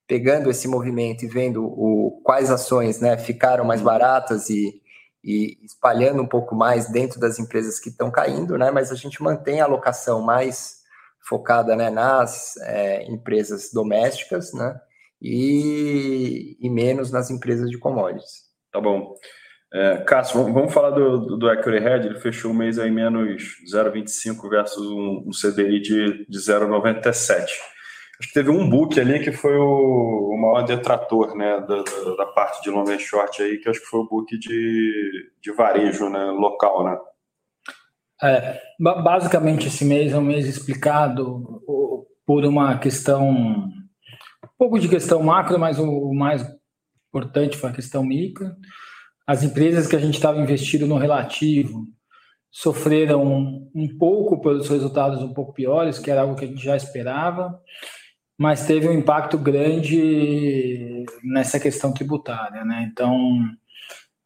pegando 0.07 0.51
esse 0.51 0.69
movimento 0.69 1.25
e 1.25 1.29
vendo 1.29 1.65
o, 1.65 2.21
quais 2.23 2.51
ações 2.51 3.01
né, 3.01 3.17
ficaram 3.17 3.65
mais 3.65 3.81
baratas 3.81 4.51
e, 4.51 4.81
e 5.23 5.59
espalhando 5.65 6.23
um 6.23 6.27
pouco 6.27 6.55
mais 6.55 6.91
dentro 6.91 7.21
das 7.21 7.39
empresas 7.39 7.79
que 7.79 7.91
estão 7.91 8.11
caindo, 8.11 8.57
né, 8.57 8.71
mas 8.71 8.91
a 8.91 8.95
gente 8.95 9.23
mantém 9.23 9.61
a 9.61 9.65
alocação 9.65 10.23
mais 10.23 10.81
focada 11.21 11.77
né, 11.77 11.91
nas 11.91 12.57
é, 12.59 13.05
empresas 13.05 13.71
domésticas 13.73 14.53
né, 14.53 14.81
e, 15.21 16.57
e 16.61 16.71
menos 16.71 17.11
nas 17.11 17.31
empresas 17.31 17.71
de 17.71 17.79
commodities. 17.79 18.49
Tá 18.73 18.81
bom. 18.81 19.15
É, 19.73 19.99
Cássio, 19.99 20.53
vamos, 20.53 20.73
falar 20.73 20.91
do, 20.91 21.37
do 21.37 21.51
Equity 21.51 21.79
Red. 21.79 22.07
Ele 22.07 22.21
fechou 22.21 22.51
o 22.51 22.55
mês 22.55 22.79
aí 22.79 22.91
menos 22.91 23.57
0,25 23.73 24.49
versus 24.49 24.85
um, 24.87 25.25
um 25.27 25.31
CDI 25.31 25.81
de, 25.81 26.27
de 26.27 26.39
0,97. 26.39 27.47
Acho 28.21 28.29
que 28.29 28.35
teve 28.35 28.51
um 28.51 28.69
book 28.69 29.01
ali 29.01 29.19
que 29.21 29.33
foi 29.33 29.57
o, 29.57 30.35
o 30.35 30.39
maior 30.39 30.63
detrator 30.63 31.35
né, 31.35 31.59
da, 31.61 31.83
da, 32.19 32.27
parte 32.27 32.63
de 32.63 32.69
long 32.69 32.83
and 32.83 32.99
short 32.99 33.43
aí, 33.43 33.57
que 33.57 33.67
acho 33.67 33.81
que 33.81 33.87
foi 33.87 34.01
o 34.01 34.07
book 34.07 34.39
de, 34.39 35.31
de 35.41 35.53
varejo 35.53 36.11
né, 36.11 36.23
local, 36.25 36.85
né? 36.85 36.99
É, 38.23 38.61
basicamente 38.79 39.69
esse 39.69 39.87
mês 39.87 40.13
é 40.13 40.19
um 40.19 40.23
mês 40.23 40.47
explicado 40.47 41.63
por 42.27 42.45
uma 42.45 42.79
questão, 42.79 43.31
um 43.31 43.73
pouco 44.59 44.79
de 44.79 44.87
questão 44.87 45.23
macro, 45.23 45.59
mas 45.59 45.79
o 45.79 46.13
mais 46.13 46.47
importante 47.09 47.57
foi 47.57 47.71
a 47.71 47.73
questão 47.75 48.05
micro. 48.05 48.51
As 49.27 49.43
empresas 49.43 49.87
que 49.87 49.97
a 49.97 49.99
gente 49.99 50.17
estava 50.17 50.39
investindo 50.39 50.87
no 50.87 50.99
relativo 50.99 51.87
sofreram 52.51 53.25
um 53.75 53.97
pouco 53.99 54.43
pelos 54.43 54.69
resultados 54.69 55.23
um 55.23 55.33
pouco 55.33 55.55
piores, 55.55 55.99
que 55.99 56.11
era 56.11 56.21
algo 56.21 56.37
que 56.37 56.45
a 56.45 56.49
gente 56.49 56.63
já 56.63 56.77
esperava, 56.77 57.59
mas 58.41 58.67
teve 58.67 58.89
um 58.89 58.95
impacto 58.95 59.37
grande 59.37 61.05
nessa 61.23 61.61
questão 61.61 61.93
tributária, 61.93 62.65
né? 62.65 62.89
Então, 62.91 63.15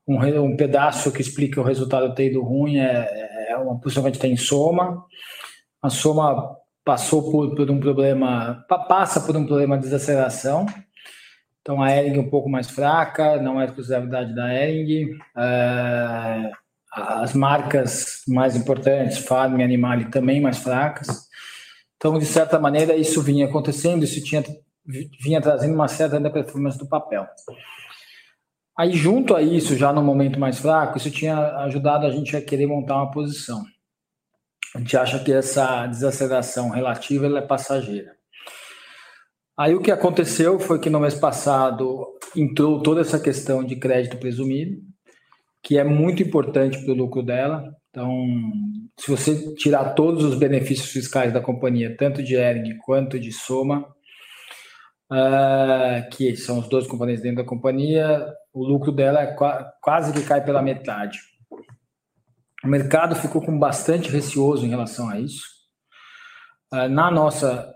um, 0.06 0.16
um 0.40 0.56
pedaço 0.56 1.10
que 1.10 1.20
explica 1.20 1.60
o 1.60 1.64
resultado 1.64 2.14
ter 2.14 2.30
ido 2.30 2.40
ruim 2.40 2.78
é, 2.78 3.48
é 3.48 3.56
uma 3.56 3.76
posição 3.80 4.04
que 4.04 4.10
a 4.10 4.12
gente 4.12 4.20
tem 4.20 4.32
em 4.32 4.36
soma. 4.36 5.04
A 5.82 5.90
soma 5.90 6.56
passou 6.84 7.28
por, 7.28 7.56
por 7.56 7.68
um 7.68 7.80
problema, 7.80 8.64
passa 8.88 9.20
por 9.20 9.36
um 9.36 9.44
problema 9.44 9.76
de 9.76 9.82
desaceleração, 9.82 10.64
então 11.60 11.82
a 11.82 11.90
Ering 11.90 12.16
um 12.20 12.30
pouco 12.30 12.48
mais 12.48 12.70
fraca, 12.70 13.42
não 13.42 13.60
é 13.60 13.64
exclusividade 13.64 14.32
da 14.32 14.54
Ering. 14.54 15.10
É, 15.36 16.52
as 16.92 17.34
marcas 17.34 18.22
mais 18.28 18.54
importantes, 18.54 19.18
Farm 19.18 19.58
e 19.58 19.64
Animale, 19.64 20.04
também 20.04 20.40
mais 20.40 20.58
fracas. 20.58 21.26
Então, 22.04 22.18
de 22.18 22.26
certa 22.26 22.58
maneira, 22.58 22.94
isso 22.94 23.22
vinha 23.22 23.46
acontecendo, 23.46 24.04
isso 24.04 24.22
tinha, 24.22 24.44
vinha 25.22 25.40
trazendo 25.40 25.72
uma 25.72 25.88
certa 25.88 26.20
performance 26.30 26.76
do 26.76 26.86
papel. 26.86 27.26
Aí, 28.78 28.92
junto 28.92 29.34
a 29.34 29.40
isso, 29.40 29.74
já 29.74 29.90
no 29.90 30.02
momento 30.02 30.38
mais 30.38 30.58
fraco, 30.58 30.98
isso 30.98 31.10
tinha 31.10 31.56
ajudado 31.60 32.04
a 32.04 32.10
gente 32.10 32.36
a 32.36 32.42
querer 32.44 32.66
montar 32.66 32.96
uma 32.96 33.10
posição. 33.10 33.64
A 34.74 34.80
gente 34.80 34.94
acha 34.98 35.18
que 35.24 35.32
essa 35.32 35.86
desaceleração 35.86 36.68
relativa 36.68 37.26
é 37.38 37.40
passageira. 37.40 38.14
Aí 39.58 39.74
o 39.74 39.80
que 39.80 39.90
aconteceu 39.90 40.60
foi 40.60 40.78
que 40.78 40.90
no 40.90 41.00
mês 41.00 41.14
passado 41.14 42.06
entrou 42.36 42.82
toda 42.82 43.00
essa 43.00 43.18
questão 43.18 43.64
de 43.64 43.76
crédito 43.76 44.18
presumido, 44.18 44.76
que 45.62 45.78
é 45.78 45.84
muito 45.84 46.22
importante 46.22 46.84
para 46.84 46.92
o 46.92 46.96
lucro 46.96 47.22
dela. 47.22 47.74
Então, 47.94 48.26
se 48.98 49.08
você 49.08 49.54
tirar 49.54 49.94
todos 49.94 50.24
os 50.24 50.34
benefícios 50.36 50.90
fiscais 50.90 51.32
da 51.32 51.40
companhia, 51.40 51.96
tanto 51.96 52.24
de 52.24 52.34
ERG 52.34 52.76
quanto 52.78 53.20
de 53.20 53.30
Soma, 53.30 53.86
uh, 55.12 56.10
que 56.10 56.36
são 56.36 56.58
os 56.58 56.68
dois 56.68 56.88
componentes 56.88 57.22
dentro 57.22 57.44
da 57.44 57.48
companhia, 57.48 58.26
o 58.52 58.64
lucro 58.64 58.90
dela 58.90 59.22
é 59.22 59.36
quase 59.80 60.12
que 60.12 60.26
cai 60.26 60.44
pela 60.44 60.60
metade. 60.60 61.20
O 62.64 62.66
mercado 62.66 63.14
ficou 63.14 63.40
com 63.40 63.56
bastante 63.56 64.10
receoso 64.10 64.66
em 64.66 64.70
relação 64.70 65.08
a 65.08 65.20
isso. 65.20 65.44
Uh, 66.72 66.88
na 66.88 67.12
nossa 67.12 67.72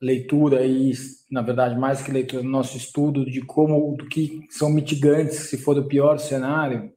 leitura 0.00 0.64
e, 0.64 0.92
na 1.28 1.42
verdade, 1.42 1.76
mais 1.76 2.00
que 2.02 2.12
leitura, 2.12 2.44
nosso 2.44 2.76
estudo 2.76 3.26
de 3.26 3.40
como, 3.40 3.96
do 3.96 4.06
que 4.06 4.46
são 4.48 4.70
mitigantes 4.70 5.50
se 5.50 5.58
for 5.58 5.76
o 5.76 5.88
pior 5.88 6.18
cenário, 6.18 6.92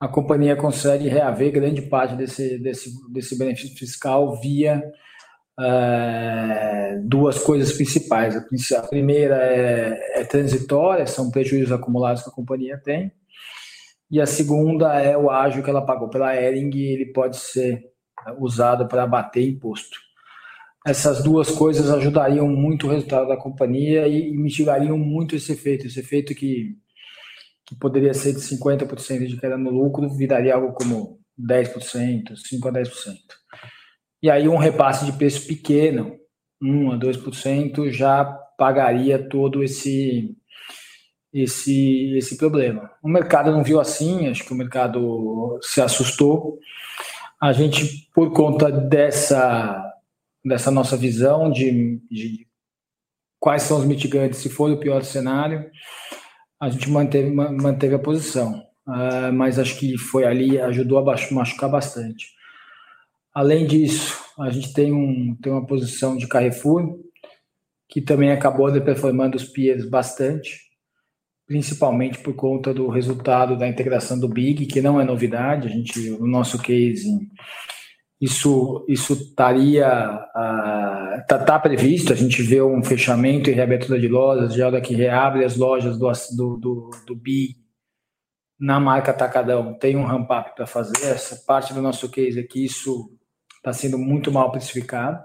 a 0.00 0.06
companhia 0.08 0.56
consegue 0.56 1.08
reaver 1.08 1.52
grande 1.52 1.82
parte 1.82 2.14
desse, 2.14 2.58
desse, 2.58 2.90
desse 3.12 3.38
benefício 3.38 3.76
fiscal 3.76 4.40
via 4.40 4.82
é, 5.60 7.00
duas 7.02 7.38
coisas 7.42 7.72
principais. 7.72 8.36
A 8.36 8.82
primeira 8.82 9.36
é, 9.36 10.20
é 10.20 10.24
transitória, 10.24 11.06
são 11.06 11.30
prejuízos 11.30 11.72
acumulados 11.72 12.22
que 12.22 12.30
a 12.30 12.32
companhia 12.32 12.80
tem, 12.82 13.12
e 14.10 14.20
a 14.20 14.26
segunda 14.26 15.00
é 15.00 15.16
o 15.16 15.30
ágio 15.30 15.62
que 15.62 15.70
ela 15.70 15.84
pagou 15.84 16.08
pela 16.08 16.34
Ering 16.34 16.70
ele 16.74 17.12
pode 17.12 17.36
ser 17.36 17.84
usado 18.38 18.86
para 18.88 19.02
abater 19.02 19.46
imposto 19.46 19.98
essas 20.88 21.22
duas 21.22 21.50
coisas 21.50 21.90
ajudariam 21.90 22.48
muito 22.48 22.86
o 22.86 22.90
resultado 22.90 23.28
da 23.28 23.36
companhia 23.36 24.08
e 24.08 24.32
mitigariam 24.32 24.96
muito 24.96 25.36
esse 25.36 25.52
efeito, 25.52 25.86
esse 25.86 26.00
efeito 26.00 26.34
que, 26.34 26.76
que 27.68 27.76
poderia 27.76 28.14
ser 28.14 28.32
de 28.32 28.40
50% 28.40 29.26
de 29.26 29.36
queda 29.36 29.58
no 29.58 29.70
lucro, 29.70 30.08
viraria 30.08 30.54
algo 30.54 30.72
como 30.72 31.20
10%, 31.38 32.32
5% 32.32 32.66
a 32.66 32.72
10%. 32.72 33.16
E 34.22 34.30
aí 34.30 34.48
um 34.48 34.56
repasse 34.56 35.04
de 35.04 35.12
preço 35.12 35.46
pequeno, 35.46 36.16
1 36.62 36.92
a 36.92 36.98
2%, 36.98 37.90
já 37.90 38.24
pagaria 38.56 39.28
todo 39.28 39.62
esse 39.62 40.34
esse 41.32 42.16
esse 42.16 42.38
problema. 42.38 42.90
O 43.02 43.08
mercado 43.08 43.52
não 43.52 43.62
viu 43.62 43.78
assim, 43.78 44.28
acho 44.28 44.44
que 44.46 44.52
o 44.52 44.56
mercado 44.56 45.58
se 45.62 45.82
assustou. 45.82 46.58
A 47.40 47.52
gente 47.52 48.08
por 48.14 48.32
conta 48.32 48.72
dessa 48.72 49.84
dessa 50.42 50.70
nossa 50.70 50.96
visão 50.96 51.50
de, 51.50 52.00
de 52.10 52.46
quais 53.38 53.62
são 53.62 53.78
os 53.78 53.84
mitigantes 53.84 54.38
se 54.38 54.48
for 54.48 54.70
o 54.70 54.80
pior 54.80 55.04
cenário, 55.04 55.70
a 56.60 56.68
gente 56.68 56.90
manteve, 56.90 57.30
manteve 57.30 57.94
a 57.94 57.98
posição. 57.98 58.66
Uh, 58.86 59.32
mas 59.32 59.58
acho 59.58 59.78
que 59.78 59.98
foi 59.98 60.24
ali, 60.24 60.58
ajudou 60.60 60.98
a 60.98 61.16
machucar 61.30 61.70
bastante. 61.70 62.26
Além 63.34 63.66
disso, 63.66 64.18
a 64.38 64.50
gente 64.50 64.72
tem, 64.72 64.92
um, 64.92 65.36
tem 65.40 65.52
uma 65.52 65.66
posição 65.66 66.16
de 66.16 66.26
Carrefour, 66.26 66.98
que 67.88 68.00
também 68.00 68.32
acabou 68.32 68.70
performando 68.80 69.36
os 69.36 69.44
peers 69.44 69.88
bastante, 69.88 70.58
principalmente 71.46 72.18
por 72.18 72.34
conta 72.34 72.74
do 72.74 72.88
resultado 72.88 73.56
da 73.56 73.68
integração 73.68 74.18
do 74.18 74.28
Big, 74.28 74.66
que 74.66 74.80
não 74.80 75.00
é 75.00 75.04
novidade, 75.04 75.68
a 75.68 75.70
gente, 75.70 76.10
o 76.10 76.26
nosso 76.26 76.58
case 76.58 77.08
isso 78.20 78.84
isso 78.88 79.12
estaria 79.12 79.86
está 81.20 81.38
tá 81.38 81.58
previsto? 81.58 82.12
A 82.12 82.16
gente 82.16 82.42
vê 82.42 82.60
um 82.60 82.82
fechamento 82.82 83.48
e 83.48 83.52
reabertura 83.52 83.98
de 83.98 84.08
lojas 84.08 84.58
hora 84.58 84.80
que 84.80 84.94
reabre 84.94 85.44
as 85.44 85.56
lojas 85.56 85.96
do 85.96 86.10
do, 86.36 86.56
do, 86.56 86.90
do 87.06 87.20
na 88.58 88.80
marca 88.80 89.12
Atacadão. 89.12 89.74
Tem 89.74 89.96
um 89.96 90.04
ramp 90.04 90.28
up 90.30 90.56
para 90.56 90.66
fazer? 90.66 91.06
Essa 91.06 91.36
parte 91.46 91.72
do 91.72 91.80
nosso 91.80 92.08
case 92.10 92.40
aqui 92.40 92.64
isso 92.64 93.10
está 93.56 93.72
sendo 93.72 93.96
muito 93.96 94.32
mal 94.32 94.50
precificado. 94.50 95.22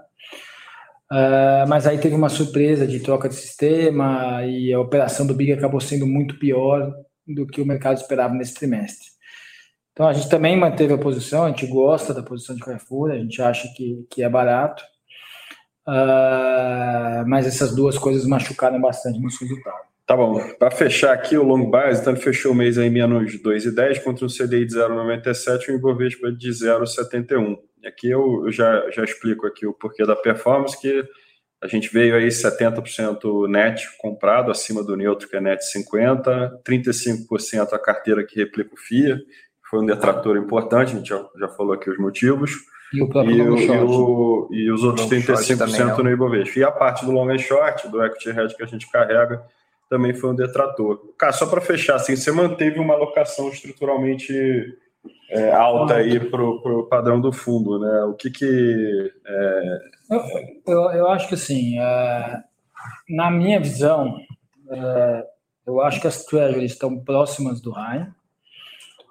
Uh, 1.10 1.68
mas 1.68 1.86
aí 1.86 1.98
teve 1.98 2.14
uma 2.14 2.28
surpresa 2.28 2.86
de 2.86 3.00
troca 3.00 3.28
de 3.28 3.34
sistema 3.34 4.44
e 4.44 4.72
a 4.72 4.80
operação 4.80 5.26
do 5.26 5.34
Big 5.34 5.52
acabou 5.52 5.80
sendo 5.80 6.06
muito 6.06 6.38
pior 6.38 6.92
do 7.26 7.46
que 7.46 7.60
o 7.60 7.66
mercado 7.66 7.98
esperava 7.98 8.34
nesse 8.34 8.54
trimestre 8.54 9.13
então 9.94 10.08
a 10.08 10.12
gente 10.12 10.28
também 10.28 10.56
manteve 10.56 10.92
a 10.92 10.98
posição, 10.98 11.44
a 11.44 11.48
gente 11.50 11.68
gosta 11.68 12.12
da 12.12 12.20
posição 12.20 12.56
de 12.56 12.62
Carrefour, 12.62 13.12
a 13.12 13.16
gente 13.16 13.40
acha 13.40 13.68
que, 13.76 14.04
que 14.10 14.24
é 14.24 14.28
barato, 14.28 14.82
uh, 15.86 17.24
mas 17.28 17.46
essas 17.46 17.72
duas 17.76 17.96
coisas 17.96 18.26
machucaram 18.26 18.80
bastante 18.80 19.20
nosso 19.20 19.38
resultado. 19.44 19.84
Tá 20.04 20.16
bom. 20.16 20.38
Para 20.58 20.72
fechar 20.72 21.14
aqui 21.14 21.38
o 21.38 21.44
long 21.44 21.70
base, 21.70 22.00
então 22.00 22.12
ele 22.12 22.20
fechou 22.20 22.50
o 22.50 22.54
mês 22.56 22.76
aí 22.76 22.90
menos 22.90 23.40
2,10 23.40 24.02
contra 24.02 24.26
um 24.26 24.28
CDI 24.28 24.66
de 24.66 24.74
0,97 24.74 25.68
e 25.68 25.72
um 25.72 25.76
Ibovespa 25.76 26.32
de 26.32 26.50
0,71. 26.50 27.56
Aqui 27.86 28.10
eu, 28.10 28.46
eu 28.46 28.52
já, 28.52 28.90
já 28.90 29.04
explico 29.04 29.46
aqui 29.46 29.64
o 29.64 29.72
porquê 29.72 30.04
da 30.04 30.16
performance, 30.16 30.78
que 30.78 31.04
a 31.62 31.66
gente 31.66 31.90
veio 31.90 32.16
aí 32.16 32.28
70% 32.28 33.48
net 33.48 33.88
comprado, 33.96 34.50
acima 34.50 34.82
do 34.82 34.94
neutro, 34.96 35.26
que 35.26 35.36
é 35.36 35.40
net 35.40 35.64
50, 35.64 36.60
35% 36.62 37.72
a 37.72 37.78
carteira 37.78 38.26
que 38.26 38.36
replica 38.36 38.74
o 38.74 38.76
FIA, 38.76 39.18
foi 39.74 39.82
um 39.82 39.86
detrator 39.86 40.36
importante, 40.36 40.92
a 40.92 40.96
gente 40.96 41.08
já, 41.08 41.26
já 41.36 41.48
falou 41.48 41.72
aqui 41.72 41.90
os 41.90 41.98
motivos. 41.98 42.52
E, 42.92 43.02
o 43.02 43.08
próprio 43.08 43.36
e, 43.36 43.40
o, 43.42 43.58
e, 43.58 43.70
o, 43.70 44.48
e 44.52 44.70
os 44.70 44.84
outros 44.84 45.08
35% 45.08 45.98
no 45.98 46.10
Ibovespa. 46.10 46.60
E 46.60 46.62
a 46.62 46.70
parte 46.70 47.04
do 47.04 47.10
long 47.10 47.28
and 47.28 47.38
short, 47.38 47.88
do 47.88 48.04
equity 48.04 48.30
hedge 48.30 48.56
que 48.56 48.62
a 48.62 48.66
gente 48.66 48.88
carrega, 48.88 49.42
também 49.90 50.14
foi 50.14 50.30
um 50.30 50.34
detrator. 50.36 51.00
Cara, 51.18 51.32
só 51.32 51.46
para 51.46 51.60
fechar, 51.60 51.96
assim, 51.96 52.14
você 52.14 52.30
manteve 52.30 52.78
uma 52.78 52.94
alocação 52.94 53.48
estruturalmente 53.48 54.32
é, 55.28 55.50
alta 55.50 55.96
aí 55.96 56.20
para 56.20 56.40
o 56.40 56.86
padrão 56.86 57.20
do 57.20 57.32
fundo, 57.32 57.80
né? 57.80 58.04
O 58.04 58.14
que 58.14 58.30
que... 58.30 59.12
É... 59.26 59.78
Eu, 60.08 60.20
eu, 60.68 60.90
eu, 60.92 61.08
acho 61.08 61.28
que, 61.28 61.34
assim, 61.34 61.80
é, 61.80 62.38
na 63.08 63.28
minha 63.28 63.58
visão, 63.58 64.14
é, 64.70 65.26
eu 65.66 65.80
acho 65.80 66.00
que 66.00 66.06
as 66.06 66.24
treasuries 66.24 66.72
estão 66.72 66.96
próximas 66.96 67.60
do 67.60 67.72
high. 67.72 68.06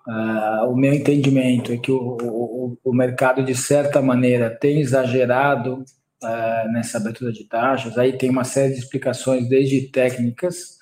É, 0.07 0.62
o 0.63 0.75
meu 0.75 0.93
entendimento 0.93 1.72
é 1.72 1.77
que 1.77 1.91
o, 1.91 2.17
o, 2.22 2.77
o 2.83 2.93
mercado, 2.93 3.43
de 3.43 3.55
certa 3.55 4.01
maneira, 4.01 4.50
tem 4.50 4.79
exagerado 4.81 5.83
uh, 6.24 6.72
nessa 6.72 6.98
abertura 6.98 7.31
de 7.31 7.45
taxas. 7.45 7.98
Aí 7.98 8.17
tem 8.17 8.29
uma 8.29 8.43
série 8.43 8.74
de 8.74 8.79
explicações, 8.79 9.48
desde 9.48 9.89
técnicas 9.89 10.77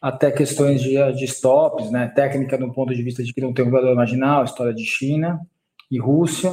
até 0.00 0.32
questões 0.32 0.82
de, 0.82 0.96
de 1.12 1.24
stops, 1.26 1.90
né? 1.92 2.08
Técnica 2.08 2.58
no 2.58 2.72
ponto 2.72 2.92
de 2.92 3.02
vista 3.02 3.22
de 3.22 3.32
que 3.32 3.40
não 3.40 3.54
tem 3.54 3.64
um 3.64 3.70
valor 3.70 3.94
marginal, 3.94 4.44
história 4.44 4.74
de 4.74 4.84
China 4.84 5.40
e 5.88 6.00
Rússia, 6.00 6.52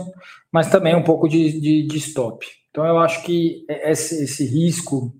mas 0.51 0.69
também 0.69 0.95
um 0.95 1.01
pouco 1.01 1.27
de, 1.27 1.59
de, 1.59 1.87
de 1.87 1.97
stop. 1.97 2.45
Então 2.69 2.85
eu 2.85 2.99
acho 2.99 3.23
que 3.23 3.65
esse, 3.67 4.23
esse 4.23 4.45
risco 4.45 5.15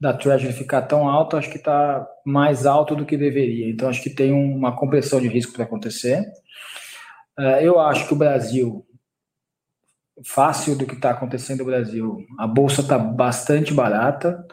da 0.00 0.14
Treasury 0.14 0.52
ficar 0.52 0.82
tão 0.82 1.08
alto, 1.08 1.36
acho 1.36 1.50
que 1.50 1.58
está 1.58 2.06
mais 2.24 2.64
alto 2.64 2.96
do 2.96 3.04
que 3.04 3.16
deveria. 3.16 3.68
Então 3.68 3.88
acho 3.88 4.02
que 4.02 4.10
tem 4.10 4.32
uma 4.32 4.74
compressão 4.74 5.20
de 5.20 5.28
risco 5.28 5.52
para 5.52 5.64
acontecer. 5.64 6.24
Uh, 7.38 7.60
eu 7.60 7.78
acho 7.78 8.06
que 8.06 8.14
o 8.14 8.16
Brasil 8.16 8.86
fácil 10.24 10.76
do 10.76 10.86
que 10.86 10.94
está 10.94 11.10
acontecendo 11.10 11.60
no 11.60 11.66
Brasil. 11.66 12.26
A 12.38 12.46
bolsa 12.46 12.80
está 12.80 12.98
bastante 12.98 13.72
barata. 13.72 14.44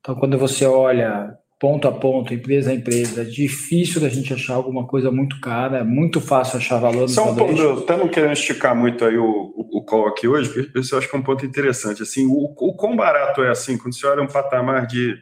Então, 0.00 0.14
quando 0.14 0.38
você 0.38 0.66
olha 0.66 1.36
ponto 1.62 1.86
a 1.86 1.92
ponto, 1.92 2.34
empresa 2.34 2.72
a 2.72 2.74
empresa, 2.74 3.22
é 3.22 3.24
difícil 3.24 4.00
da 4.00 4.08
gente 4.08 4.34
achar 4.34 4.54
alguma 4.54 4.84
coisa 4.84 5.12
muito 5.12 5.40
cara, 5.40 5.78
é 5.78 5.84
muito 5.84 6.20
fácil 6.20 6.58
achar 6.58 6.80
valor 6.80 7.08
no 7.08 7.22
um 7.22 7.34
ponto, 7.36 7.78
estamos 7.78 8.10
querendo 8.10 8.32
esticar 8.32 8.74
muito 8.74 9.04
aí 9.04 9.16
o, 9.16 9.24
o, 9.24 9.78
o 9.78 9.84
call 9.84 10.08
aqui 10.08 10.26
hoje, 10.26 10.48
porque 10.48 10.76
eu 10.76 10.98
acho 10.98 11.08
que 11.08 11.14
é 11.14 11.18
um 11.20 11.22
ponto 11.22 11.46
interessante. 11.46 12.02
Assim, 12.02 12.26
o, 12.26 12.52
o 12.52 12.74
quão 12.74 12.96
barato 12.96 13.44
é 13.44 13.50
assim, 13.50 13.78
quando 13.78 13.94
você 13.94 14.04
olha 14.08 14.22
um 14.22 14.26
patamar 14.26 14.88
de 14.88 15.14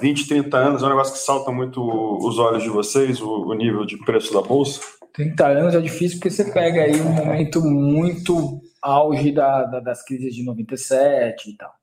20, 0.00 0.28
30 0.28 0.56
anos, 0.56 0.82
é 0.82 0.86
um 0.86 0.88
negócio 0.88 1.12
que 1.12 1.18
salta 1.18 1.52
muito 1.52 1.82
os 2.26 2.38
olhos 2.38 2.62
de 2.62 2.70
vocês, 2.70 3.20
o, 3.20 3.28
o 3.28 3.52
nível 3.52 3.84
de 3.84 3.98
preço 3.98 4.32
da 4.32 4.40
bolsa? 4.40 4.80
30 5.12 5.46
anos 5.46 5.74
é 5.74 5.80
difícil 5.82 6.16
porque 6.16 6.30
você 6.30 6.50
pega 6.50 6.84
aí 6.84 6.98
um 7.02 7.12
momento 7.12 7.60
muito 7.60 8.62
auge 8.80 9.30
da, 9.30 9.64
da, 9.64 9.80
das 9.80 10.02
crises 10.02 10.34
de 10.34 10.42
97 10.42 11.50
e 11.50 11.56
tal. 11.58 11.79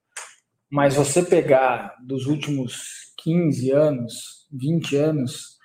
Mas 0.69 0.95
você 0.95 1.23
pegar 1.23 1.95
dos 2.05 2.25
últimos 2.25 3.13
15 3.23 3.71
anos, 3.71 4.47
20 4.51 4.95
anos, 4.95 5.57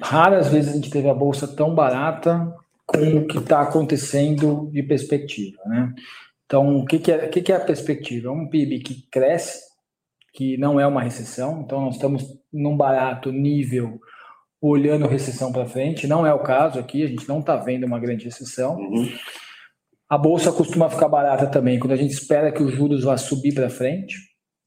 raras 0.00 0.48
vezes 0.48 0.72
a 0.72 0.74
gente 0.74 0.90
teve 0.90 1.08
a 1.08 1.14
bolsa 1.14 1.46
tão 1.46 1.74
barata 1.74 2.52
com 2.86 3.18
o 3.18 3.26
que 3.26 3.38
está 3.38 3.60
acontecendo 3.60 4.70
de 4.72 4.82
perspectiva, 4.82 5.58
né? 5.66 5.92
Então, 6.46 6.78
o 6.78 6.86
que, 6.86 6.98
que, 6.98 7.12
é, 7.12 7.28
que, 7.28 7.42
que 7.42 7.52
é 7.52 7.56
a 7.56 7.64
perspectiva? 7.64 8.28
É 8.28 8.30
um 8.30 8.48
PIB 8.48 8.80
que 8.80 9.06
cresce, 9.10 9.60
que 10.32 10.56
não 10.56 10.80
é 10.80 10.86
uma 10.86 11.02
recessão, 11.02 11.60
então 11.60 11.82
nós 11.82 11.96
estamos 11.96 12.24
num 12.50 12.74
barato 12.74 13.30
nível 13.30 14.00
olhando 14.60 15.06
recessão 15.06 15.52
para 15.52 15.66
frente, 15.66 16.06
não 16.06 16.26
é 16.26 16.32
o 16.32 16.42
caso 16.42 16.78
aqui, 16.78 17.04
a 17.04 17.06
gente 17.06 17.28
não 17.28 17.40
está 17.40 17.56
vendo 17.56 17.84
uma 17.84 17.98
grande 17.98 18.24
recessão. 18.24 18.76
Uhum. 18.76 19.08
A 20.08 20.16
bolsa 20.16 20.50
costuma 20.52 20.88
ficar 20.88 21.08
barata 21.08 21.46
também 21.46 21.78
quando 21.78 21.92
a 21.92 21.96
gente 21.96 22.12
espera 22.12 22.50
que 22.50 22.62
os 22.62 22.72
juros 22.72 23.04
vá 23.04 23.16
subir 23.16 23.54
para 23.54 23.68
frente. 23.68 24.16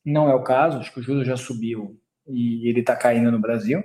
Não 0.06 0.30
é 0.30 0.36
o 0.36 0.44
caso, 0.44 0.78
acho 0.78 0.94
que 0.94 1.00
o 1.00 1.04
juros 1.04 1.26
já 1.26 1.36
subiu 1.36 1.98
e 2.28 2.70
ele 2.70 2.82
está 2.82 2.96
caindo 2.96 3.32
no 3.32 3.40
Brasil. 3.40 3.80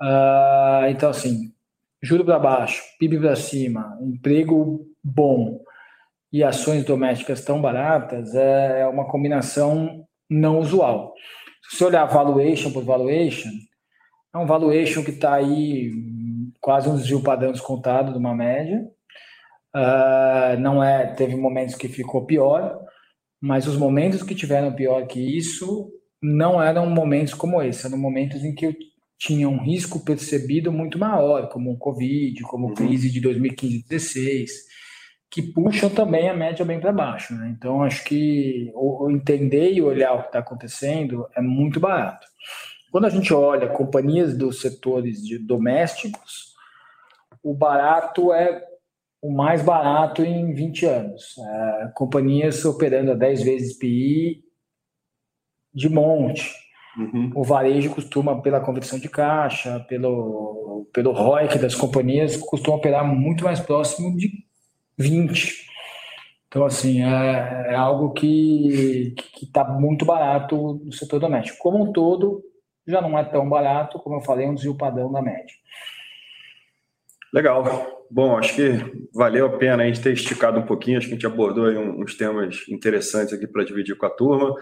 Uh, 0.00 0.88
então, 0.88 1.10
assim, 1.10 1.52
juro 2.02 2.24
para 2.24 2.38
baixo, 2.38 2.82
PIB 2.98 3.20
para 3.20 3.36
cima, 3.36 3.96
emprego 4.00 4.86
bom 5.02 5.60
e 6.32 6.42
ações 6.42 6.84
domésticas 6.84 7.44
tão 7.44 7.60
baratas 7.60 8.34
é, 8.34 8.80
é 8.80 8.86
uma 8.86 9.06
combinação 9.08 10.06
não 10.28 10.58
usual. 10.58 11.14
Se 11.62 11.76
você 11.76 11.84
olhar 11.84 12.04
valuation 12.06 12.72
por 12.72 12.84
valuation, 12.84 13.50
é 14.34 14.38
um 14.38 14.46
valuation 14.46 15.02
que 15.02 15.12
está 15.12 15.34
aí 15.34 15.92
quase 16.60 16.88
um 16.88 16.96
desvio 16.96 17.22
padrão 17.22 17.52
descontado 17.52 18.12
de 18.12 18.18
uma 18.18 18.34
média. 18.34 18.84
Uh, 19.76 20.58
não 20.58 20.82
é, 20.82 21.06
teve 21.08 21.36
momentos 21.36 21.74
que 21.74 21.86
ficou 21.86 22.24
pior, 22.24 22.80
mas 23.38 23.66
os 23.66 23.76
momentos 23.76 24.22
que 24.22 24.34
tiveram 24.34 24.72
pior 24.72 25.06
que 25.06 25.20
isso 25.20 25.92
não 26.22 26.62
eram 26.62 26.88
momentos 26.88 27.34
como 27.34 27.60
esse, 27.60 27.86
eram 27.86 27.98
momentos 27.98 28.42
em 28.42 28.54
que 28.54 28.64
eu 28.64 28.74
tinha 29.18 29.46
um 29.46 29.62
risco 29.62 30.02
percebido 30.02 30.72
muito 30.72 30.98
maior, 30.98 31.50
como 31.50 31.72
o 31.72 31.78
Covid, 31.78 32.40
como 32.44 32.66
a 32.66 32.68
uhum. 32.70 32.74
crise 32.74 33.10
de 33.10 33.20
2015 33.20 33.74
e 33.74 33.82
2016, 33.88 34.50
que 35.30 35.42
puxam 35.42 35.90
também 35.90 36.30
a 36.30 36.34
média 36.34 36.64
bem 36.64 36.80
para 36.80 36.92
baixo. 36.92 37.34
Né? 37.34 37.54
Então, 37.56 37.82
acho 37.82 38.02
que 38.04 38.70
o, 38.74 39.10
entender 39.10 39.72
e 39.72 39.82
olhar 39.82 40.14
o 40.14 40.22
que 40.22 40.28
está 40.28 40.38
acontecendo 40.38 41.26
é 41.36 41.42
muito 41.42 41.78
barato. 41.78 42.26
Quando 42.90 43.04
a 43.04 43.10
gente 43.10 43.34
olha 43.34 43.68
companhias 43.68 44.36
dos 44.36 44.60
setores 44.62 45.22
de 45.22 45.38
domésticos, 45.38 46.54
o 47.42 47.52
barato 47.52 48.32
é 48.32 48.62
o 49.20 49.30
mais 49.30 49.62
barato 49.62 50.22
em 50.22 50.52
20 50.52 50.86
anos. 50.86 51.34
É, 51.38 51.90
companhias 51.94 52.64
operando 52.64 53.12
a 53.12 53.14
10 53.14 53.42
vezes 53.42 53.78
PI 53.78 54.42
de 55.74 55.88
monte. 55.88 56.52
Uhum. 56.96 57.30
O 57.34 57.44
varejo 57.44 57.94
costuma, 57.94 58.40
pela 58.40 58.60
conversão 58.60 58.98
de 58.98 59.08
caixa, 59.08 59.80
pelo, 59.88 60.88
pelo 60.92 61.12
ROIC 61.12 61.58
das 61.58 61.74
companhias, 61.74 62.36
costuma 62.36 62.76
operar 62.76 63.04
muito 63.04 63.44
mais 63.44 63.60
próximo 63.60 64.16
de 64.16 64.32
20. 64.96 65.66
Então, 66.48 66.64
assim, 66.64 67.02
é, 67.02 67.72
é 67.72 67.74
algo 67.74 68.12
que 68.12 69.14
está 69.42 69.64
muito 69.64 70.06
barato 70.06 70.80
no 70.82 70.92
setor 70.92 71.20
doméstico. 71.20 71.58
Como 71.58 71.82
um 71.82 71.92
todo, 71.92 72.42
já 72.86 73.02
não 73.02 73.18
é 73.18 73.24
tão 73.24 73.46
barato, 73.48 73.98
como 73.98 74.16
eu 74.16 74.20
falei, 74.22 74.46
é 74.46 74.48
um 74.48 74.54
desvio 74.54 74.74
padrão 74.74 75.12
da 75.12 75.20
média. 75.20 75.54
Legal. 77.32 77.95
Bom, 78.10 78.38
acho 78.38 78.54
que 78.54 79.08
valeu 79.14 79.46
a 79.46 79.58
pena 79.58 79.82
a 79.82 79.86
gente 79.86 80.00
ter 80.00 80.12
esticado 80.12 80.58
um 80.58 80.66
pouquinho, 80.66 80.98
acho 80.98 81.08
que 81.08 81.14
a 81.14 81.16
gente 81.16 81.26
abordou 81.26 81.66
aí 81.66 81.76
uns 81.76 82.16
temas 82.16 82.64
interessantes 82.68 83.32
aqui 83.32 83.46
para 83.46 83.64
dividir 83.64 83.96
com 83.96 84.06
a 84.06 84.10
turma. 84.10 84.54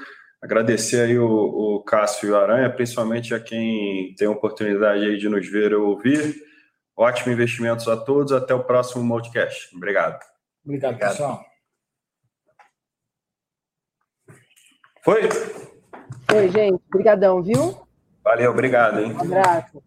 Agradecer 0.42 1.00
aí 1.02 1.18
o, 1.18 1.26
o 1.26 1.82
Cássio 1.84 2.28
e 2.28 2.32
o 2.32 2.36
Aranha, 2.36 2.70
principalmente 2.70 3.34
a 3.34 3.40
quem 3.40 4.14
tem 4.16 4.28
a 4.28 4.30
oportunidade 4.30 5.04
aí 5.04 5.16
de 5.16 5.28
nos 5.28 5.46
ver 5.48 5.74
ou 5.74 5.88
ouvir. 5.88 6.34
Ótimo 6.96 7.32
investimentos 7.32 7.88
a 7.88 7.96
todos, 7.96 8.32
até 8.32 8.54
o 8.54 8.62
próximo 8.62 9.06
podcast. 9.08 9.74
Obrigado. 9.74 10.18
Obrigado, 10.64 10.92
Obrigado. 10.92 11.10
pessoal. 11.10 11.44
Foi? 15.02 15.22
Foi, 16.30 16.48
gente. 16.50 16.82
Obrigadão, 16.88 17.42
viu? 17.42 17.86
Valeu, 18.22 18.50
obrigado. 18.50 19.00
Hein? 19.00 19.12
Um 19.12 19.20
abraço. 19.20 19.82